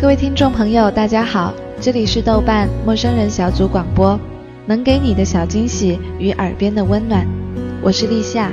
[0.00, 4.16] 各位听众朋友，大家好，这里是豆瓣陌生人小组广播，
[4.64, 7.26] 能给你的小惊喜与耳边的温暖，
[7.82, 8.52] 我是立夏。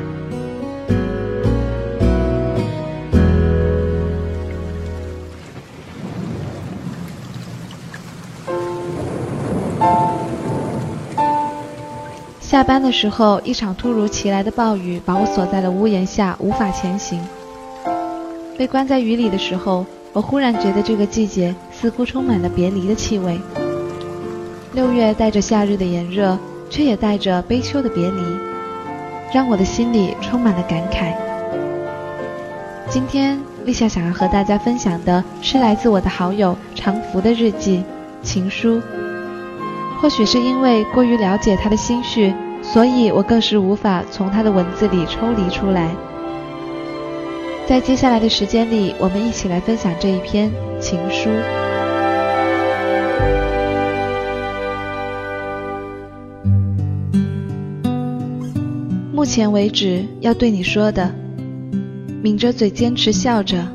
[12.41, 17.21] 下班的时候，一场突如其来的暴雨把我锁在了屋檐下，无法前行。
[18.57, 23.37] 被关在雨里的时候，我忽然觉得这个季节似乎充满了别离的气味。
[24.71, 26.37] 六月带着夏日的炎热，
[26.69, 28.21] 却也带着悲秋的别离，
[29.33, 31.13] 让我的心里充满了感慨。
[32.89, 37.83] 今天，立夏想要和大家分享的是来自我的好友长福的日记
[38.25, 38.77] 《情书》。
[39.99, 45.89] 或许是因为过于了解他的心绪，所以我更是无法从他的文字里抽离出来。
[47.67, 51.29] 在接下来的时间里，我们一起来分享这一篇情书。
[59.11, 61.11] 目前为止，要对你说的，
[62.21, 63.65] 抿着嘴坚持笑着，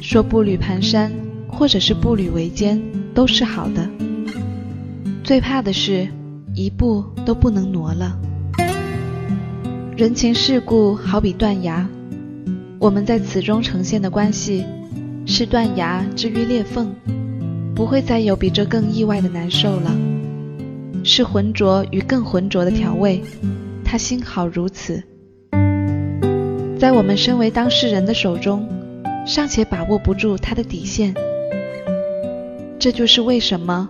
[0.00, 1.10] 说步履蹒跚，
[1.48, 2.80] 或者是步履维艰，
[3.12, 3.84] 都是好的。
[5.24, 6.06] 最怕的是，
[6.54, 8.16] 一步都不能挪了。
[9.96, 11.84] 人情世故好比断崖。
[12.78, 14.64] 我们在此中呈现的关系，
[15.24, 16.94] 是断崖之于裂缝，
[17.74, 19.96] 不会再有比这更意外的难受了。
[21.02, 23.22] 是浑浊与更浑浊的调味，
[23.82, 25.02] 他幸好如此。
[26.78, 28.68] 在我们身为当事人的手中，
[29.26, 31.14] 尚且把握不住他的底线。
[32.78, 33.88] 这就是为什么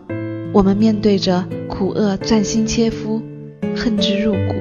[0.53, 3.21] 我们面对着苦厄钻心切肤，
[3.75, 4.55] 恨之入骨。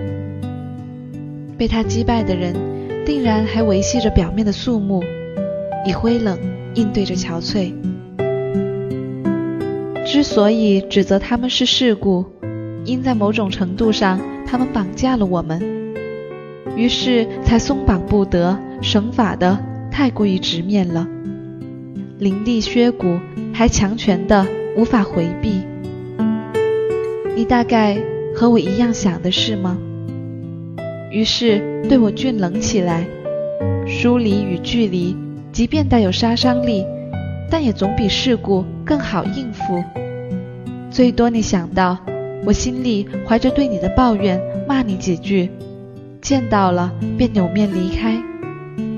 [1.58, 2.75] 被他击败的人。
[3.06, 5.04] 定然还维系着表面的肃穆，
[5.86, 6.40] 以灰冷
[6.74, 7.72] 应对着憔悴。
[10.04, 12.26] 之所以指责他们是世故，
[12.84, 15.62] 因在某种程度上，他们绑架了我们，
[16.76, 19.58] 于是才松绑不得，绳法的
[19.92, 21.08] 太过于直面了，
[22.18, 23.20] 凌厉削骨，
[23.54, 25.62] 还强权的无法回避。
[27.36, 27.98] 你大概
[28.34, 29.78] 和我一样想的是吗？
[31.12, 33.06] 于是对我峻冷起来，
[33.88, 35.16] 疏离与距离，
[35.52, 36.86] 即便带有杀伤力，
[37.50, 39.84] 但也总比事故更好应付。
[40.90, 41.98] 最多你想到，
[42.46, 45.50] 我心里怀着对你的抱怨，骂你几句，
[46.22, 48.22] 见到了便扭面离开。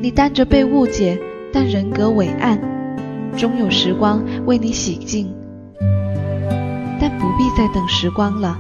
[0.02, 1.20] 你担着被误解，
[1.52, 2.60] 但人格伟岸，
[3.36, 5.28] 终有时光为你洗净。
[7.00, 8.58] 但不必再等时光了，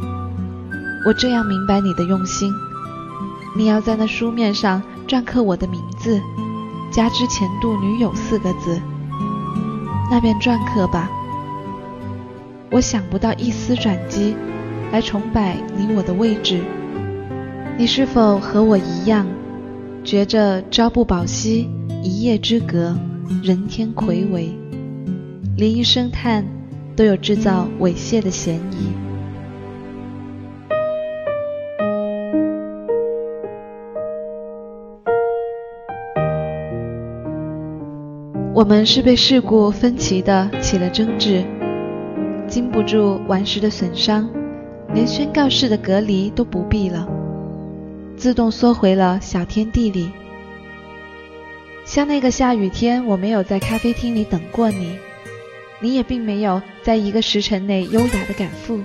[1.05, 2.51] 我这样明白你的用心。
[3.57, 6.21] 你要在那书面上篆刻我的名字，
[6.91, 8.79] 加之前度女友四个字，
[10.11, 11.09] 那便篆刻吧。
[12.69, 14.35] 我想不到一丝转机，
[14.91, 16.61] 来重摆你我的位置。
[17.79, 19.25] 你是否和我一样，
[20.03, 21.67] 觉着朝不保夕，
[22.03, 22.95] 一夜之隔，
[23.41, 24.55] 人天睽违，
[25.57, 26.45] 连一声叹
[26.95, 29.06] 都有制造猥亵的嫌疑？
[38.57, 41.45] 我们是被事故分歧的起了争执，
[42.47, 44.27] 经不住顽石的损伤，
[44.95, 47.07] 连宣告式的隔离都不必了，
[48.17, 50.09] 自动缩回了小天地里。
[51.85, 54.97] 像那个下雨天，我没有在咖啡厅里等过你，
[55.79, 58.79] 你也并没有在一个时辰内优雅的赶赴，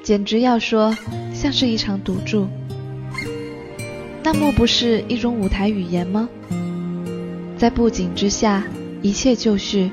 [0.00, 0.96] 简直要说
[1.34, 2.46] 像是一场赌注。
[4.22, 6.28] 那莫不是一种舞台语言吗？
[7.58, 8.62] 在布景之下，
[9.02, 9.90] 一切就绪，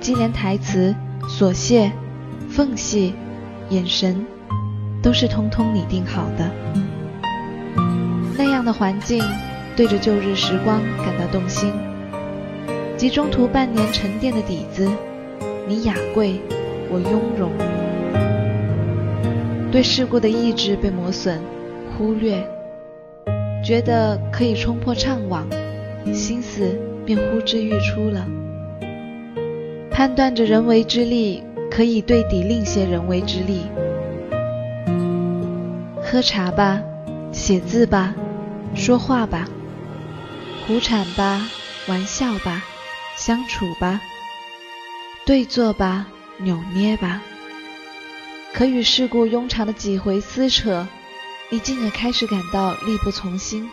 [0.00, 0.94] 即连台词、
[1.26, 1.90] 琐屑、
[2.50, 3.14] 缝隙、
[3.70, 4.22] 眼神，
[5.02, 6.50] 都是通通拟定好的。
[8.36, 9.24] 那样的环境，
[9.74, 11.72] 对着旧日时光感到动心，
[12.98, 14.86] 及中途半年沉淀的底子，
[15.66, 16.38] 你雅贵，
[16.90, 17.50] 我雍容。
[19.72, 21.40] 对事故的意志被磨损、
[21.96, 22.46] 忽略，
[23.64, 25.44] 觉得可以冲破怅惘。
[26.12, 28.26] 心思便呼之欲出了，
[29.90, 33.62] 判断着人为之力可以对抵另些人为之力。
[36.02, 36.80] 喝茶吧，
[37.32, 38.14] 写字吧，
[38.74, 39.48] 说话吧，
[40.66, 41.48] 胡缠吧，
[41.88, 42.62] 玩笑吧，
[43.16, 44.00] 相处吧，
[45.26, 46.06] 对坐吧，
[46.38, 47.22] 扭捏吧。
[48.52, 50.86] 可与世故庸常的几回撕扯，
[51.50, 53.68] 你竟也开始感到力不从心。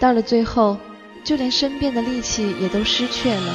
[0.00, 0.76] 到了最后，
[1.22, 3.54] 就连申辩的力气也都失去了。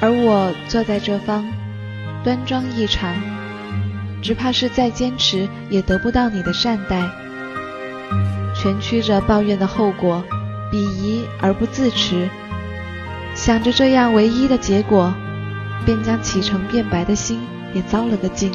[0.00, 1.44] 而我坐在这方，
[2.22, 3.14] 端庄异常，
[4.22, 7.10] 只怕是再坚持也得不到你的善待。
[8.54, 10.22] 蜷曲着抱怨的后果，
[10.70, 12.28] 鄙夷而不自持，
[13.34, 15.12] 想着这样唯一的结果，
[15.84, 17.40] 便将启程变白的心
[17.74, 18.52] 也糟了个尽。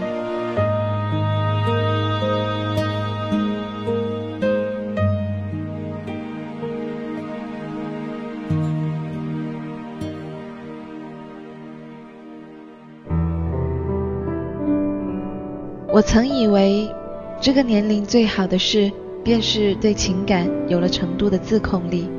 [15.95, 16.93] 我曾以为，
[17.39, 18.91] 这个年龄最好的事，
[19.23, 22.09] 便是对情感有了程度的自控力，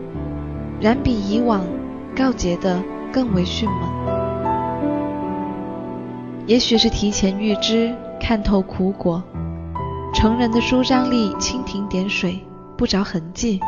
[0.80, 1.62] 然比以往
[2.16, 2.82] 告捷的
[3.12, 3.90] 更为迅猛。
[6.46, 9.22] 也许是提前预知，看透苦果，
[10.14, 12.42] 成人的舒张力蜻蜓点水，
[12.78, 13.60] 不着痕迹。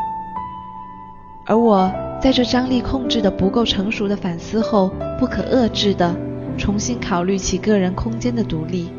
[1.44, 6.16] 而我在这张力控制的不够成熟的反思后，不可遏制的
[6.56, 8.90] 重新考虑起个人空间的独立。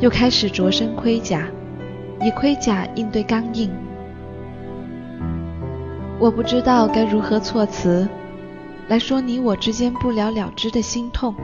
[0.00, 1.46] 又开始着身盔甲，
[2.20, 3.70] 以盔甲应对刚硬。
[6.18, 8.08] 我不知道该如何措辞
[8.88, 11.34] 来说你我之间不了了之的心痛。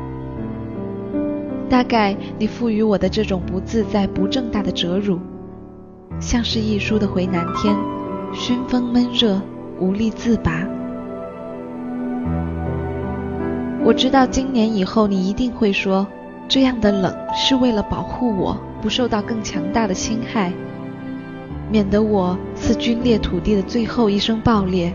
[1.69, 5.19] 大概你赋予我的这种不自在、不正大的折辱，
[6.19, 7.76] 像是一书的回南天，
[8.32, 9.41] 熏风闷热，
[9.79, 10.67] 无力自拔。
[13.85, 16.06] 我知道今年以后你一定会说。
[16.50, 20.52] 这样的冷是为了保护我不受到更强大的侵害，
[21.70, 24.93] 免得我似龟裂土地的最后一声爆裂，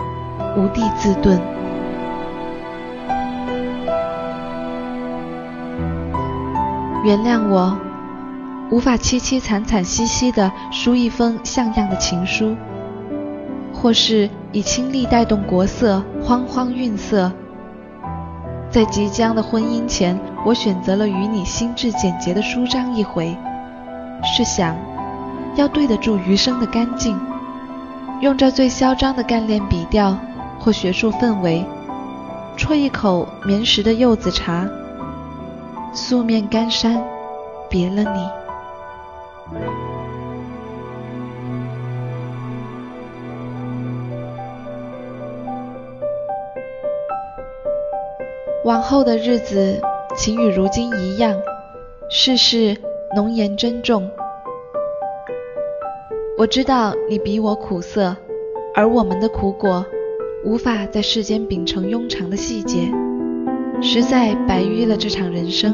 [0.57, 1.39] 无地自遁。
[7.05, 7.77] 原谅我，
[8.69, 12.53] 无法凄凄惨惨兮兮地书一封像样的情书，
[13.71, 17.31] 或是以清丽带动国色，荒荒韵色。
[18.75, 23.33] 在即将的婚姻前，我选择了与你心智简洁的舒张一回，
[24.21, 24.75] 是想
[25.55, 27.17] 要对得住余生的干净，
[28.19, 30.17] 用这最嚣张的干练笔调
[30.59, 31.65] 或学术氛围，
[32.57, 34.67] 啜一口绵实的柚子茶，
[35.93, 37.01] 素面干山，
[37.69, 39.84] 别了你。
[48.65, 49.79] 往后的日子，
[50.17, 51.39] 请与如今一样，
[52.09, 52.75] 事事
[53.15, 54.09] 浓颜珍重。
[56.35, 58.17] 我知道你比我苦涩，
[58.73, 59.85] 而我们的苦果，
[60.43, 62.91] 无法在世间秉承庸长的细节，
[63.83, 65.71] 实在白于了这场人生。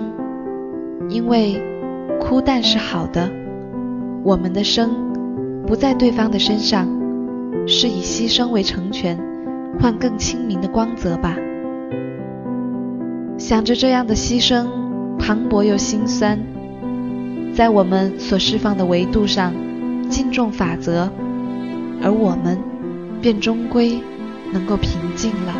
[1.07, 1.61] 因为
[2.19, 3.31] 哭淡是好的，
[4.21, 6.89] 我们的生不在对方的身上，
[7.65, 9.17] 是以牺牲为成全，
[9.79, 11.37] 换更清明的光泽吧。
[13.41, 14.67] 想着这样的牺牲，
[15.17, 16.39] 磅礴又心酸，
[17.55, 19.51] 在我们所释放的维度上，
[20.09, 21.09] 敬重法则，
[22.03, 22.59] 而我们
[23.19, 23.99] 便终归
[24.53, 25.55] 能够平静了。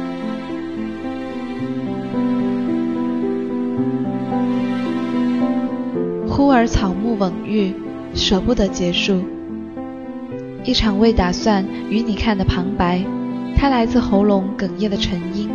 [6.29, 7.73] 忽而草木稳郁，
[8.13, 9.21] 舍不得结束
[10.63, 13.03] 一场未打算与你看的旁白，
[13.57, 15.49] 它来自喉咙哽咽的沉音。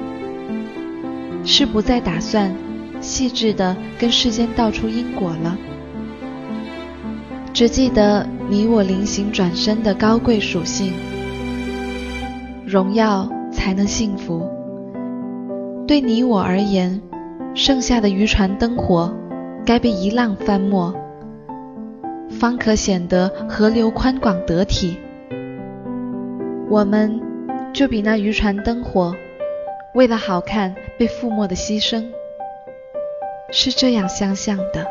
[1.46, 2.52] 是不再打算
[3.00, 5.56] 细致的跟世间道出因果了，
[7.52, 10.92] 只记得你我临行转身的高贵属性，
[12.66, 14.44] 荣耀才能幸福。
[15.86, 17.00] 对你我而言，
[17.54, 19.14] 剩下的渔船灯火
[19.64, 20.92] 该被一浪翻没，
[22.28, 24.96] 方可显得河流宽广得体。
[26.68, 27.20] 我们
[27.72, 29.14] 就比那渔船灯火。
[29.96, 32.04] 为了好看被覆没的牺牲，
[33.50, 34.86] 是这样相像的。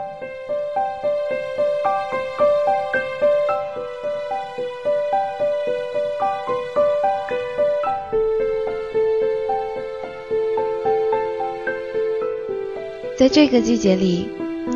[13.15, 14.27] 在这个季节里，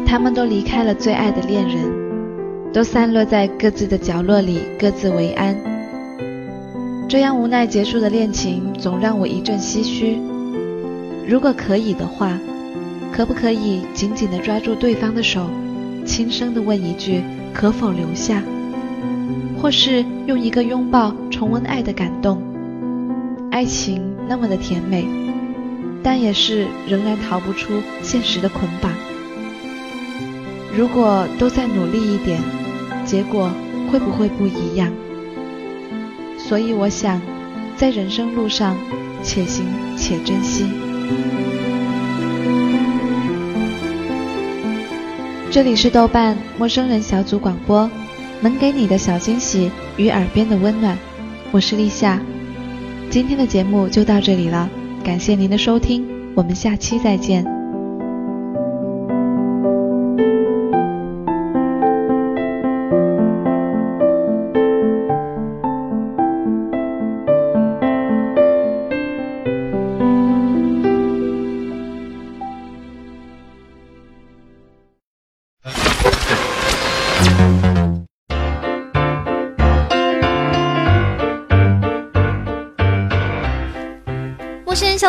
[0.06, 5.79] 他们都离开了最爱的恋人，都散落在各自的角落里，各自为安。
[7.10, 10.20] 这样无奈结束的恋情，总让我一阵唏嘘。
[11.28, 12.38] 如果可以的话，
[13.12, 15.50] 可不可以紧紧地抓住对方的手，
[16.06, 18.44] 轻声地问一句“可否留下”，
[19.60, 22.44] 或是用一个拥抱重温爱的感动？
[23.50, 25.08] 爱情那么的甜美，
[26.04, 27.74] 但也是仍然逃不出
[28.04, 28.92] 现实的捆绑。
[30.78, 32.40] 如果都再努力一点，
[33.04, 33.50] 结果
[33.92, 34.94] 会不会不一样？
[36.50, 37.22] 所以我想
[37.78, 38.76] 在人生路上
[39.22, 40.66] 且行且珍惜。
[45.52, 47.88] 这里是豆瓣陌生人小组广播
[48.42, 50.98] 能给你的小惊喜与耳边的温暖。
[51.52, 52.20] 我是立夏。
[53.12, 54.68] 今天的节目就到这里了
[55.04, 56.04] 感谢您的收听
[56.34, 57.59] 我们下期再见。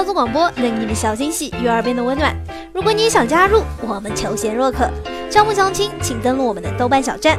[0.00, 2.34] 小组广播，能给你的小惊喜与耳边的温暖。
[2.72, 4.90] 如果你想加入，我们求贤若渴。
[5.28, 7.38] 招募相亲，请登录我们的豆瓣小站。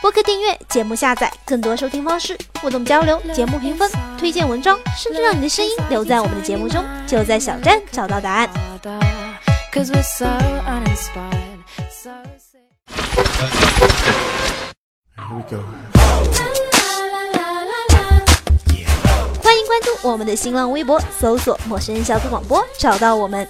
[0.00, 8.48] 播客订阅、节目下载、更多收听方式、互动交流、节目评分、推荐文章，甚至让你的声音留在我们的节目中，就在小站找到答案。
[19.42, 23.46] 欢迎关注我们的新浪微博，搜索“陌生人小组广播”，找到我们。